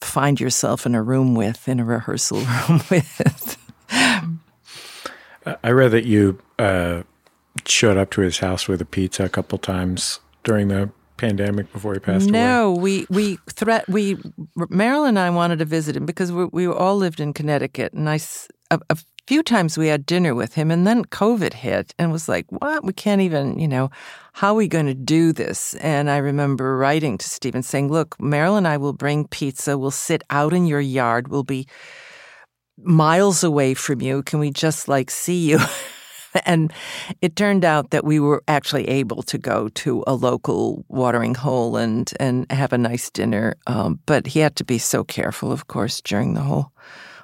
[0.00, 2.38] find yourself in a room with, in a rehearsal
[2.68, 3.56] room with.
[5.62, 7.02] I read that you uh,
[7.66, 11.94] showed up to his house with a pizza a couple times during the pandemic before
[11.94, 12.76] he passed no, away.
[12.76, 14.16] No, we we threat we
[14.68, 18.08] Marilyn and I wanted to visit him because we we all lived in Connecticut, and
[18.08, 18.18] I
[18.70, 18.96] a, a
[19.26, 22.84] few times we had dinner with him, and then COVID hit, and was like, what?
[22.84, 23.90] We can't even, you know,
[24.32, 25.74] how are we going to do this?
[25.76, 29.78] And I remember writing to Stephen saying, look, Marilyn and I will bring pizza.
[29.78, 31.28] We'll sit out in your yard.
[31.28, 31.66] We'll be
[32.78, 34.22] miles away from you.
[34.22, 35.58] Can we just like see you?
[36.46, 36.72] and
[37.20, 41.76] it turned out that we were actually able to go to a local watering hole
[41.76, 43.54] and and have a nice dinner.
[43.66, 46.72] Um, but he had to be so careful, of course, during the whole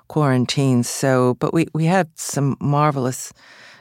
[0.09, 0.83] quarantine.
[0.83, 3.33] So, but we we had some marvelous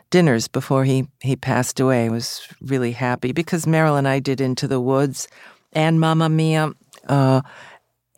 [0.09, 2.05] dinners before he he passed away.
[2.05, 5.27] I was really happy because Marilyn and I did Into the Woods
[5.73, 6.71] and Mamma Mia.
[7.07, 7.41] Uh,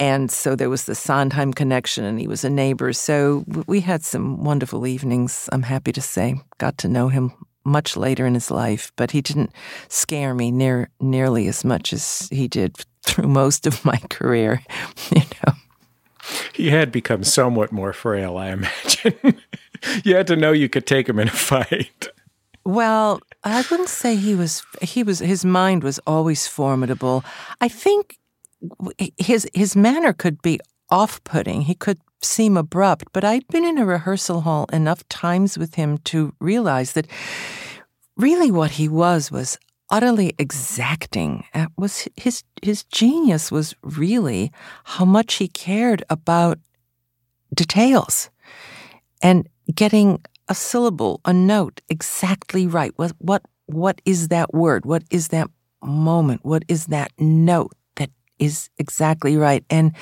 [0.01, 2.91] and so there was the Sondheim connection, and he was a neighbor.
[2.91, 6.41] So we had some wonderful evenings, I'm happy to say.
[6.57, 7.31] Got to know him
[7.63, 9.51] much later in his life, but he didn't
[9.89, 14.63] scare me near nearly as much as he did through most of my career,
[15.11, 15.53] you know.
[16.51, 19.39] He had become somewhat more frail, I imagine.
[20.03, 22.09] you had to know you could take him in a fight.
[22.65, 27.23] Well, I wouldn't say he was he was his mind was always formidable.
[27.59, 28.17] I think
[29.17, 30.59] his his manner could be
[30.89, 31.61] off-putting.
[31.61, 35.97] He could seem abrupt, but I'd been in a rehearsal hall enough times with him
[35.99, 37.07] to realize that
[38.17, 39.57] really what he was was
[39.89, 41.45] utterly exacting.
[41.53, 44.51] It was his his genius was really
[44.83, 46.59] how much he cared about
[47.53, 48.29] details
[49.21, 52.91] and getting a syllable, a note exactly right.
[52.97, 54.85] What what what is that word?
[54.85, 55.49] What is that
[55.81, 56.41] moment?
[56.43, 57.75] What is that note?
[58.41, 59.95] Is exactly right and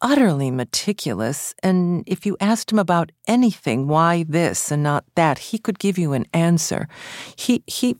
[0.00, 1.54] utterly meticulous.
[1.62, 5.98] And if you asked him about anything, why this and not that, he could give
[5.98, 6.88] you an answer.
[7.36, 7.96] He, he,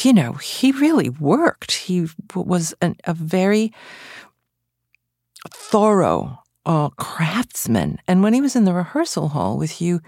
[0.00, 1.72] you know, he really worked.
[1.72, 3.72] He was an, a very
[5.50, 7.98] thorough uh, craftsman.
[8.08, 10.00] And when he was in the rehearsal hall with you,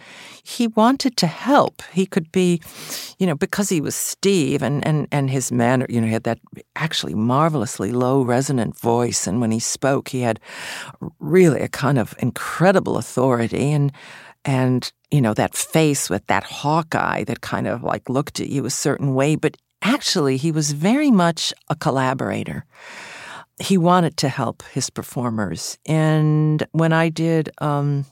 [0.42, 1.82] he wanted to help.
[1.92, 2.62] He could be,
[3.18, 6.24] you know, because he was Steve and, and, and his manner, you know, he had
[6.24, 6.38] that
[6.74, 9.26] actually marvelously low resonant voice.
[9.26, 10.40] And when he spoke, he had
[11.20, 13.70] really a kind of incredible authority.
[13.70, 13.92] And,
[14.44, 18.48] and, you know, that face with that hawk eye that kind of like looked at
[18.48, 19.36] you a certain way.
[19.36, 22.64] But actually, he was very much a collaborator
[23.58, 25.78] he wanted to help his performers.
[25.86, 28.04] And when I did um,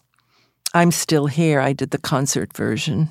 [0.74, 3.10] I'm Still Here, I did the concert version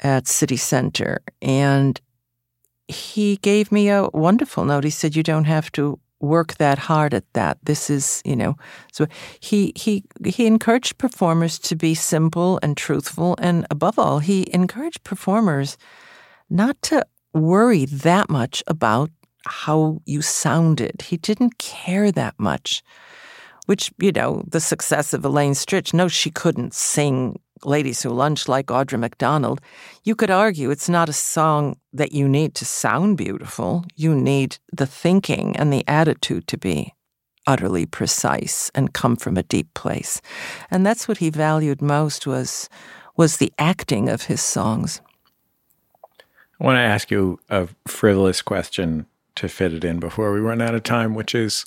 [0.00, 1.22] at City Center.
[1.40, 2.00] And
[2.88, 4.84] he gave me a wonderful note.
[4.84, 7.58] He said, You don't have to work that hard at that.
[7.62, 8.56] This is, you know,
[8.92, 9.06] so
[9.40, 15.04] he he he encouraged performers to be simple and truthful and above all, he encouraged
[15.04, 15.76] performers
[16.48, 19.10] not to worry that much about
[19.46, 21.02] how you sounded.
[21.02, 22.82] He didn't care that much.
[23.66, 28.48] Which, you know, the success of Elaine Stritch, no, she couldn't sing Ladies Who Lunch
[28.48, 29.60] like Audra McDonald.
[30.04, 33.84] You could argue it's not a song that you need to sound beautiful.
[33.96, 36.94] You need the thinking and the attitude to be
[37.46, 40.20] utterly precise and come from a deep place.
[40.70, 42.68] And that's what he valued most was
[43.16, 45.00] was the acting of his songs.
[46.60, 49.06] I want to ask you a frivolous question
[49.36, 51.64] to fit it in before we run out of time, which is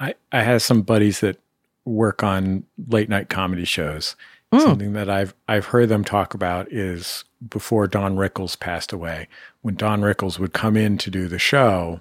[0.00, 1.38] I, I have some buddies that
[1.84, 4.16] work on late night comedy shows.
[4.52, 4.62] Mm.
[4.62, 9.28] Something that I've I've heard them talk about is before Don Rickles passed away,
[9.62, 12.00] when Don Rickles would come in to do the show,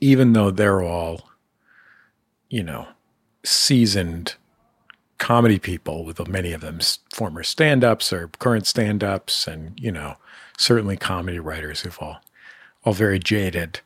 [0.00, 1.28] even though they're all,
[2.50, 2.88] you know,
[3.44, 4.34] seasoned
[5.18, 6.80] comedy people, with many of them
[7.14, 10.16] former stand-ups or current stand-ups, and you know,
[10.58, 12.20] certainly comedy writers who've all
[12.84, 13.80] all very jaded.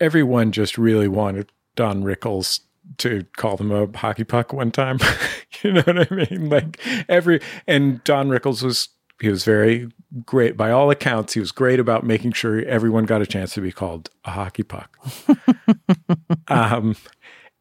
[0.00, 2.60] Everyone just really wanted Don Rickles
[2.98, 4.98] to call them a hockey puck one time.
[5.62, 6.48] you know what I mean?
[6.48, 8.88] Like every and Don Rickles was
[9.20, 9.90] he was very
[10.24, 11.34] great by all accounts.
[11.34, 14.62] He was great about making sure everyone got a chance to be called a hockey
[14.62, 14.98] puck.
[16.48, 16.96] um,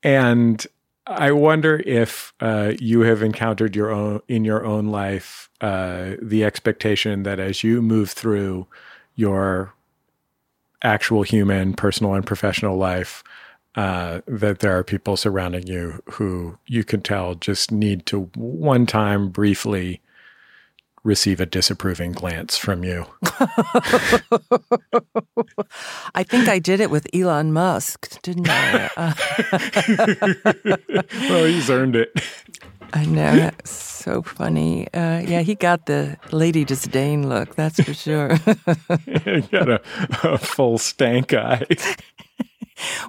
[0.03, 0.65] and
[1.07, 6.43] I wonder if uh, you have encountered your own in your own life uh, the
[6.43, 8.67] expectation that as you move through
[9.15, 9.73] your
[10.85, 13.23] actual human, personal and professional life,
[13.75, 18.85] uh, that there are people surrounding you who you can tell just need to one
[18.85, 20.01] time briefly
[21.05, 23.05] receive a disapproving glance from you.
[26.15, 28.89] I think I did it with Elon Musk, didn't I?
[31.29, 32.11] well, he's earned it.
[32.93, 33.51] I know.
[33.65, 34.91] so funny.
[34.93, 38.35] Uh, yeah, he got the Lady Disdain look, that's for sure.
[39.05, 39.81] he got a,
[40.23, 41.65] a full stank eye.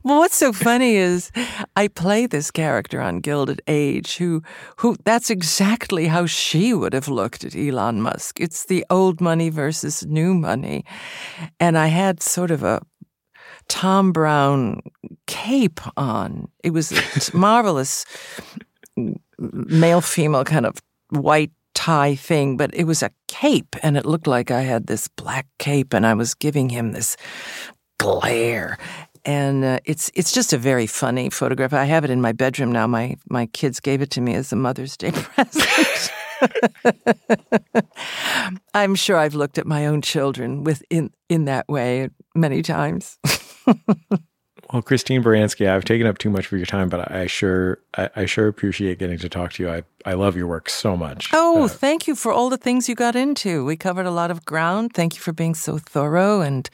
[0.06, 1.32] Well, what's so funny is
[1.74, 4.40] I play this character on Gilded Age who
[4.76, 8.38] who that's exactly how she would have looked at Elon Musk.
[8.38, 10.84] It's the old money versus new money.
[11.58, 12.82] And I had sort of a
[13.68, 14.80] Thom Browne
[15.26, 16.46] cape on.
[16.62, 18.04] It was a marvelous
[19.40, 20.80] male female kind of
[21.10, 25.08] white tie thing, but it was a cape and it looked like I had this
[25.08, 27.16] black cape and I was giving him this
[27.98, 28.78] glare.
[29.26, 31.72] And uh, it's it's just a very funny photograph.
[31.72, 32.86] I have it in my bedroom now.
[32.86, 36.12] My my kids gave it to me as a Mother's Day present.
[38.72, 43.18] I'm sure I've looked at my own children with in in that way many times.
[44.72, 48.10] well, Christine Baranski, I've taken up too much of your time, but I sure I,
[48.16, 49.70] I, sure appreciate getting to talk to you.
[49.70, 51.30] I, I love your work so much.
[51.32, 53.64] Oh, uh, thank you for all the things you got into.
[53.64, 54.92] We covered a lot of ground.
[54.92, 56.68] Thank you for being so thorough and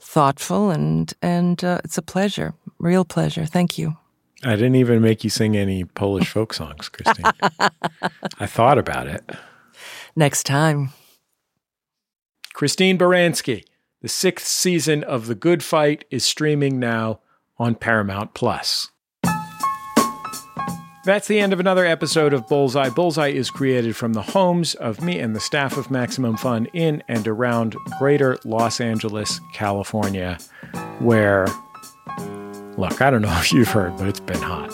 [0.00, 3.44] thoughtful, and and uh, it's a pleasure, real pleasure.
[3.44, 3.96] Thank you.
[4.42, 7.24] I didn't even make you sing any Polish folk songs, Christine.
[8.38, 9.22] I thought about it.
[10.16, 10.90] Next time.
[12.52, 13.64] Christine Baranski,
[14.00, 17.20] the sixth season of The Good Fight is streaming now
[17.58, 18.90] on Paramount Plus.
[21.04, 22.88] That's the end of another episode of Bullseye.
[22.88, 27.02] Bullseye is created from the homes of me and the staff of Maximum Fun in
[27.08, 30.38] and around greater Los Angeles, California,
[31.00, 31.46] where
[32.76, 34.72] Look, I don't know if you've heard, but it's been hot.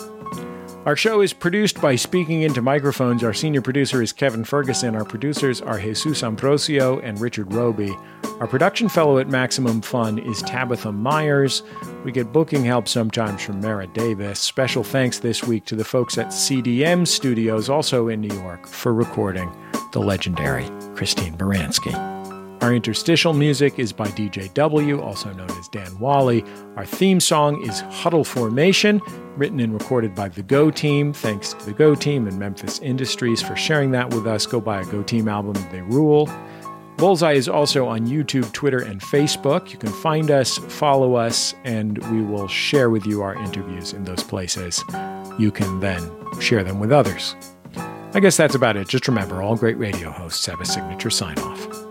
[0.83, 3.23] Our show is produced by Speaking Into Microphones.
[3.23, 4.95] Our senior producer is Kevin Ferguson.
[4.95, 7.95] Our producers are Jesus Ambrosio and Richard Robey.
[8.39, 11.61] Our production fellow at Maximum Fun is Tabitha Myers.
[12.03, 14.39] We get booking help sometimes from Mara Davis.
[14.39, 18.91] Special thanks this week to the folks at CDM Studios, also in New York, for
[18.91, 19.55] recording
[19.91, 22.10] the legendary Christine Baranski.
[22.61, 26.45] Our interstitial music is by DJW, also known as Dan Wally.
[26.75, 29.01] Our theme song is Huddle Formation,
[29.35, 31.11] written and recorded by the Go Team.
[31.11, 34.45] Thanks to the Go Team and Memphis Industries for sharing that with us.
[34.45, 36.29] Go buy a Go Team album, they rule.
[36.97, 39.71] Bullseye is also on YouTube, Twitter, and Facebook.
[39.71, 44.03] You can find us, follow us, and we will share with you our interviews in
[44.03, 44.83] those places.
[45.39, 47.35] You can then share them with others.
[48.13, 48.87] I guess that's about it.
[48.87, 51.90] Just remember, all great radio hosts have a signature sign off.